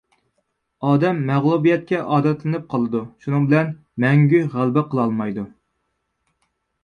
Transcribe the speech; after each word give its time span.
ئادەم 0.85 1.19
مەغلۇبىيەتكە 1.25 1.99
ئادەتلىنىپ 2.15 2.65
قالىدۇ، 2.71 3.01
شۇنىڭ 3.25 3.45
بىلەن 3.51 3.69
مەڭگۈ 4.05 4.41
غەلىبە 4.57 4.85
قىلالمايدۇ. 4.95 5.45